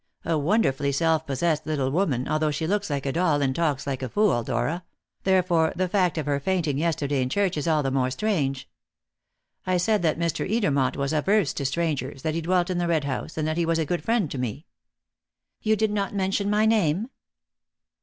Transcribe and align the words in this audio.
A 0.25 0.35
wonderfully 0.35 0.91
self 0.91 1.27
possessed 1.27 1.67
little 1.67 1.91
woman, 1.91 2.27
although 2.27 2.49
she 2.49 2.65
looks 2.65 2.89
like 2.89 3.05
a 3.05 3.11
doll 3.11 3.39
and 3.43 3.55
talks 3.55 3.85
like 3.85 4.01
a 4.01 4.09
fool, 4.09 4.41
Dora; 4.41 4.83
therefore 5.25 5.73
the 5.75 5.87
fact 5.87 6.17
of 6.17 6.25
her 6.25 6.39
fainting 6.39 6.79
yesterday 6.79 7.21
in 7.21 7.29
church 7.29 7.55
is 7.55 7.67
all 7.67 7.83
the 7.83 7.91
more 7.91 8.09
strange. 8.09 8.67
I 9.67 9.77
said 9.77 10.01
that 10.01 10.17
Mr. 10.17 10.43
Edermont 10.49 10.95
was 10.95 11.13
averse 11.13 11.53
to 11.53 11.65
strangers, 11.65 12.23
that 12.23 12.33
he 12.33 12.41
dwelt 12.41 12.71
in 12.71 12.79
the 12.79 12.87
Red 12.87 13.03
House, 13.03 13.37
and 13.37 13.47
that 13.47 13.57
he 13.57 13.65
was 13.67 13.77
a 13.77 13.85
good 13.85 14.03
friend 14.03 14.31
to 14.31 14.39
me." 14.39 14.65
"You 15.61 15.75
did 15.75 15.91
not 15.91 16.15
mention 16.15 16.49
my 16.49 16.65
name?" 16.65 17.11